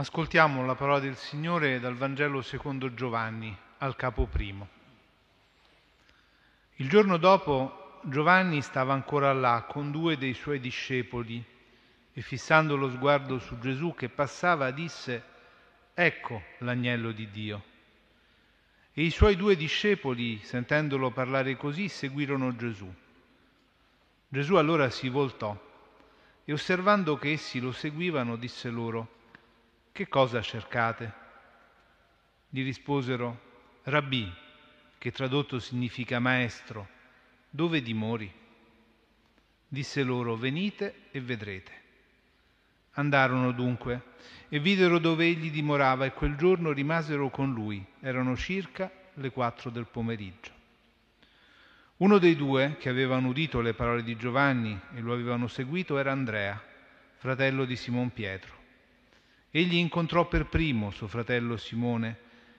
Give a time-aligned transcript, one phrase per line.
[0.00, 4.68] Ascoltiamo la parola del Signore dal Vangelo secondo Giovanni, al capo primo.
[6.76, 11.44] Il giorno dopo Giovanni stava ancora là con due dei suoi discepoli
[12.12, 15.20] e fissando lo sguardo su Gesù che passava disse,
[15.94, 17.64] Ecco l'agnello di Dio.
[18.92, 22.88] E i suoi due discepoli, sentendolo parlare così, seguirono Gesù.
[24.28, 25.60] Gesù allora si voltò
[26.44, 29.16] e osservando che essi lo seguivano disse loro,
[29.98, 31.12] che cosa cercate?
[32.48, 33.40] Gli risposero,
[33.82, 34.32] Rabbì,
[34.96, 36.86] che tradotto significa maestro,
[37.50, 38.32] dove dimori?
[39.66, 41.72] Disse loro, venite e vedrete.
[42.92, 44.14] Andarono dunque
[44.48, 47.84] e videro dove egli dimorava e quel giorno rimasero con lui.
[47.98, 50.52] Erano circa le quattro del pomeriggio.
[51.96, 56.12] Uno dei due che avevano udito le parole di Giovanni e lo avevano seguito era
[56.12, 56.62] Andrea,
[57.16, 58.57] fratello di Simon Pietro.
[59.50, 62.18] Egli incontrò per primo suo fratello Simone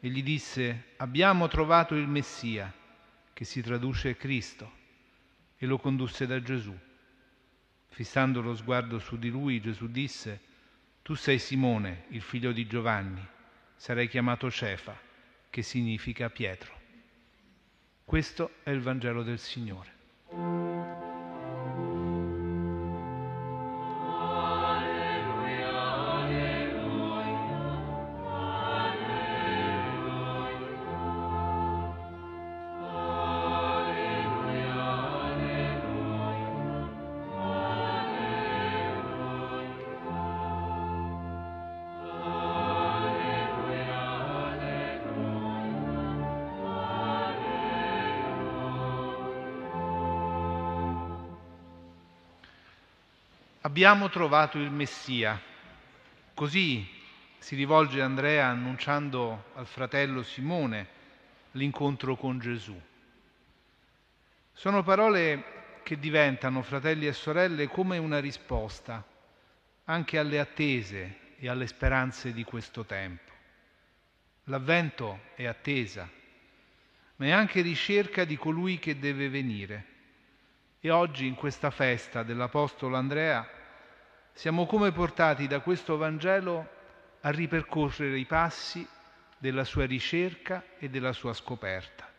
[0.00, 2.72] e gli disse, abbiamo trovato il Messia,
[3.34, 4.78] che si traduce Cristo,
[5.58, 6.76] e lo condusse da Gesù.
[7.88, 10.40] Fissando lo sguardo su di lui, Gesù disse,
[11.02, 13.26] tu sei Simone, il figlio di Giovanni,
[13.76, 14.98] sarai chiamato Cefa,
[15.50, 16.78] che significa Pietro.
[18.04, 20.69] Questo è il Vangelo del Signore.
[53.62, 55.38] Abbiamo trovato il Messia.
[56.32, 56.88] Così
[57.36, 60.88] si rivolge Andrea annunciando al fratello Simone
[61.52, 62.80] l'incontro con Gesù.
[64.54, 69.06] Sono parole che diventano, fratelli e sorelle, come una risposta
[69.84, 73.30] anche alle attese e alle speranze di questo tempo.
[74.44, 76.08] L'avvento è attesa,
[77.16, 79.84] ma è anche ricerca di colui che deve venire.
[80.82, 83.46] E oggi in questa festa dell'Apostolo Andrea
[84.32, 86.66] siamo come portati da questo Vangelo
[87.20, 88.88] a ripercorrere i passi
[89.36, 92.10] della sua ricerca e della sua scoperta.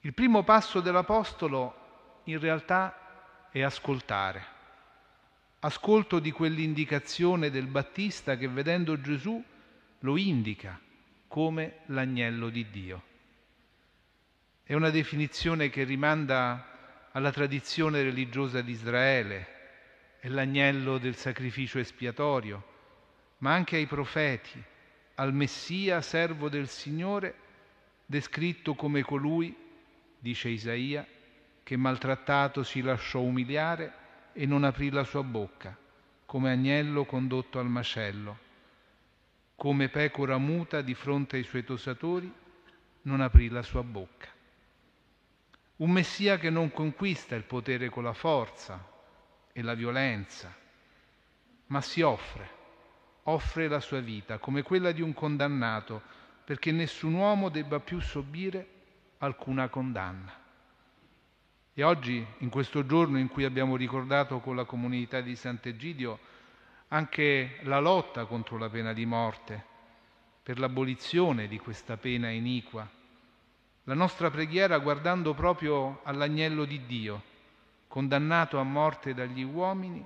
[0.00, 4.44] Il primo passo dell'Apostolo in realtà è ascoltare.
[5.60, 9.40] Ascolto di quell'indicazione del Battista che vedendo Gesù
[10.00, 10.80] lo indica
[11.28, 13.02] come l'agnello di Dio.
[14.64, 16.72] È una definizione che rimanda
[17.16, 19.46] alla tradizione religiosa di Israele,
[20.18, 22.72] è l'agnello del sacrificio espiatorio,
[23.38, 24.60] ma anche ai profeti,
[25.16, 27.34] al Messia, servo del Signore,
[28.04, 29.54] descritto come colui,
[30.18, 31.06] dice Isaia,
[31.62, 33.92] che maltrattato si lasciò umiliare
[34.32, 35.76] e non aprì la sua bocca,
[36.26, 38.38] come agnello condotto al macello,
[39.54, 42.32] come pecora muta di fronte ai suoi tosatori,
[43.02, 44.33] non aprì la sua bocca.
[45.84, 48.82] Un Messia che non conquista il potere con la forza
[49.52, 50.50] e la violenza,
[51.66, 52.48] ma si offre,
[53.24, 56.00] offre la sua vita come quella di un condannato
[56.42, 58.66] perché nessun uomo debba più subire
[59.18, 60.32] alcuna condanna.
[61.74, 66.18] E oggi, in questo giorno in cui abbiamo ricordato con la comunità di Sant'Egidio
[66.88, 69.62] anche la lotta contro la pena di morte,
[70.42, 72.88] per l'abolizione di questa pena iniqua,
[73.84, 77.22] la nostra preghiera guardando proprio all'agnello di Dio,
[77.86, 80.04] condannato a morte dagli uomini,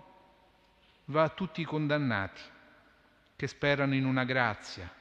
[1.06, 2.40] va a tutti i condannati
[3.36, 4.92] che sperano in una grazia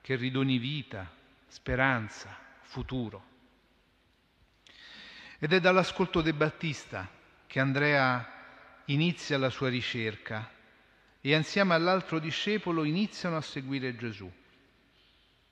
[0.00, 1.08] che ridoni vita,
[1.46, 3.30] speranza, futuro.
[5.38, 7.08] Ed è dall'ascolto De Battista
[7.46, 8.26] che Andrea
[8.86, 10.50] inizia la sua ricerca
[11.20, 14.30] e insieme all'altro discepolo iniziano a seguire Gesù.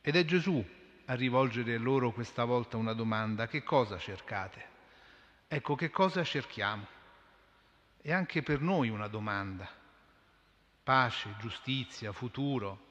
[0.00, 0.64] Ed è Gesù
[1.10, 4.64] a rivolgere loro questa volta una domanda, che cosa cercate?
[5.48, 6.86] Ecco, che cosa cerchiamo?
[8.00, 9.68] È anche per noi una domanda.
[10.84, 12.86] Pace, giustizia, futuro.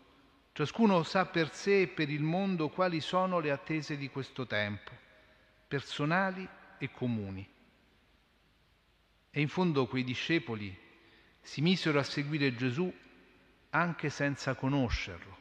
[0.52, 4.92] Ciascuno sa per sé e per il mondo quali sono le attese di questo tempo,
[5.66, 6.46] personali
[6.78, 7.50] e comuni.
[9.32, 10.78] E in fondo quei discepoli
[11.40, 12.94] si misero a seguire Gesù
[13.70, 15.39] anche senza conoscerlo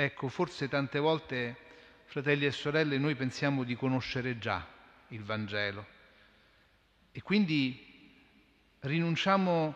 [0.00, 1.56] Ecco, forse tante volte,
[2.04, 4.64] fratelli e sorelle, noi pensiamo di conoscere già
[5.08, 5.84] il Vangelo
[7.10, 8.14] e quindi
[8.78, 9.74] rinunciamo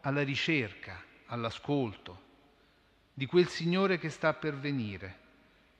[0.00, 2.22] alla ricerca, all'ascolto
[3.12, 5.14] di quel Signore che sta per venire,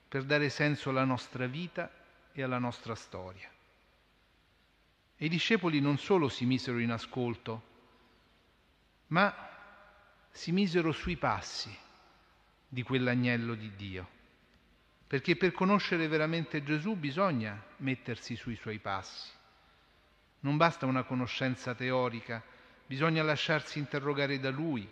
[0.07, 1.91] per dare senso alla nostra vita
[2.31, 3.49] e alla nostra storia.
[5.17, 7.63] E i discepoli non solo si misero in ascolto,
[9.07, 9.35] ma
[10.29, 11.87] si misero sui passi
[12.69, 14.07] di quell'agnello di Dio,
[15.07, 19.31] perché per conoscere veramente Gesù bisogna mettersi sui suoi passi.
[20.41, 22.41] Non basta una conoscenza teorica,
[22.85, 24.87] bisogna lasciarsi interrogare da Lui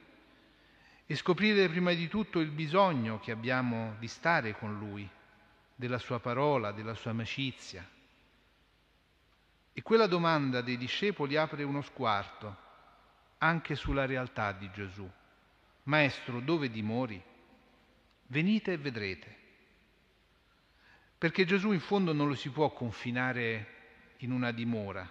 [1.06, 5.08] e scoprire prima di tutto il bisogno che abbiamo di stare con Lui,
[5.76, 7.88] della Sua parola, della Sua amicizia.
[9.72, 12.66] E quella domanda dei discepoli apre uno sguardo
[13.38, 15.08] anche sulla realtà di Gesù.
[15.84, 17.24] Maestro, dove dimori?
[18.28, 19.36] Venite e vedrete.
[21.18, 23.76] Perché Gesù in fondo non lo si può confinare
[24.18, 25.10] in una dimora,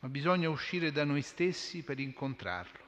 [0.00, 2.86] ma bisogna uscire da noi stessi per incontrarlo.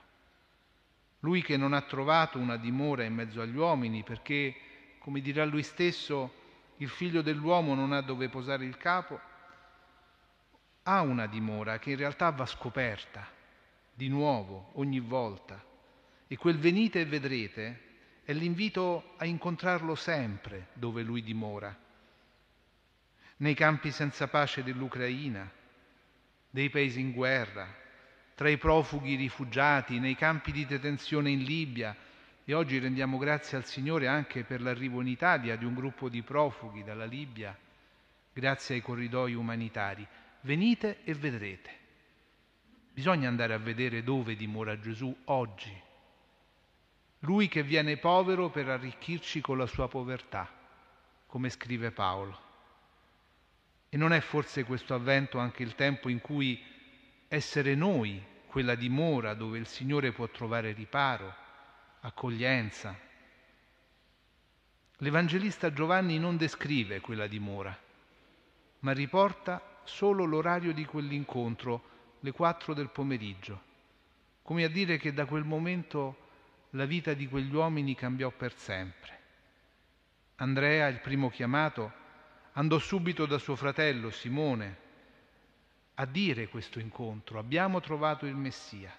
[1.21, 4.57] Lui che non ha trovato una dimora in mezzo agli uomini, perché,
[4.99, 6.33] come dirà lui stesso,
[6.79, 9.21] il figlio dell'uomo non ha dove posare il capo,
[10.85, 13.29] ha una dimora che in realtà va scoperta
[13.93, 15.63] di nuovo ogni volta.
[16.27, 17.89] E quel venite e vedrete
[18.25, 21.77] è l'invito a incontrarlo sempre dove lui dimora,
[23.39, 25.51] nei campi senza pace dell'Ucraina,
[26.51, 27.67] dei paesi in guerra,
[28.35, 31.95] tra i profughi rifugiati, nei campi di detenzione in Libia
[32.45, 36.23] e oggi rendiamo grazie al Signore anche per l'arrivo in Italia di un gruppo di
[36.23, 37.57] profughi dalla Libia,
[38.33, 40.07] grazie ai corridoi umanitari.
[40.43, 41.71] Venite e vedrete.
[42.93, 45.89] Bisogna andare a vedere dove dimora Gesù oggi.
[47.21, 50.49] Lui che viene povero per arricchirci con la sua povertà,
[51.27, 52.49] come scrive Paolo.
[53.91, 56.63] E non è forse questo avvento anche il tempo in cui
[57.29, 61.35] essere noi quella dimora dove il Signore può trovare riparo,
[62.01, 62.99] accoglienza?
[64.97, 67.77] L'Evangelista Giovanni non descrive quella dimora,
[68.81, 73.63] ma riporta solo l'orario di quell'incontro, le quattro del pomeriggio,
[74.43, 76.29] come a dire che da quel momento
[76.71, 79.19] la vita di quegli uomini cambiò per sempre.
[80.37, 81.93] Andrea, il primo chiamato,
[82.53, 84.89] andò subito da suo fratello Simone
[85.95, 88.97] a dire questo incontro, abbiamo trovato il Messia.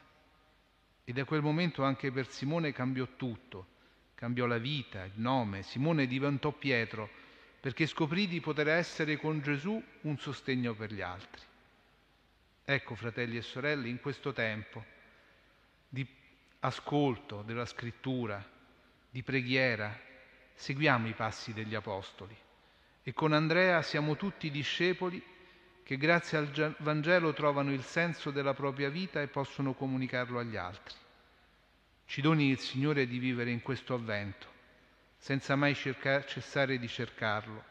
[1.03, 3.65] E da quel momento anche per Simone cambiò tutto,
[4.13, 5.63] cambiò la vita, il nome.
[5.63, 7.09] Simone diventò Pietro
[7.59, 11.41] perché scoprì di poter essere con Gesù un sostegno per gli altri.
[12.63, 14.85] Ecco, fratelli e sorelle, in questo tempo
[15.89, 16.05] di
[16.61, 18.43] ascolto della scrittura,
[19.09, 19.97] di preghiera,
[20.53, 22.35] seguiamo i passi degli Apostoli
[23.03, 25.21] e con Andrea siamo tutti discepoli
[25.83, 30.95] che grazie al Vangelo trovano il senso della propria vita e possono comunicarlo agli altri.
[32.05, 34.47] Ci doni il Signore di vivere in questo avvento,
[35.17, 37.63] senza mai cercare, cessare di cercarlo,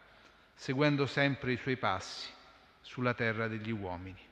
[0.55, 2.29] seguendo sempre i suoi passi
[2.81, 4.30] sulla terra degli uomini.